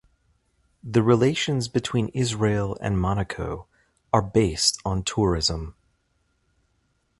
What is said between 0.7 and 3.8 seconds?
The relations between Israel and Monaco